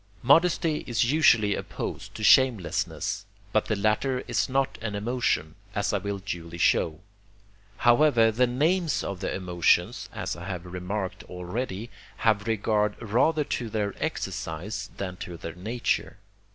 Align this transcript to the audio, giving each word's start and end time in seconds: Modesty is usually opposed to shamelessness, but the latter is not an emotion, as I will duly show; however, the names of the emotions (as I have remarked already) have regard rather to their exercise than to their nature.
Modesty 0.23 0.83
is 0.87 1.11
usually 1.11 1.53
opposed 1.53 2.15
to 2.15 2.23
shamelessness, 2.23 3.23
but 3.51 3.65
the 3.67 3.75
latter 3.75 4.23
is 4.27 4.49
not 4.49 4.79
an 4.81 4.95
emotion, 4.95 5.53
as 5.75 5.93
I 5.93 5.99
will 5.99 6.17
duly 6.17 6.57
show; 6.57 7.01
however, 7.77 8.31
the 8.31 8.47
names 8.47 9.03
of 9.03 9.19
the 9.19 9.31
emotions 9.31 10.09
(as 10.11 10.35
I 10.35 10.45
have 10.45 10.65
remarked 10.65 11.23
already) 11.25 11.91
have 12.25 12.47
regard 12.47 12.99
rather 12.99 13.43
to 13.43 13.69
their 13.69 13.93
exercise 14.03 14.89
than 14.97 15.17
to 15.17 15.37
their 15.37 15.53
nature. 15.53 16.17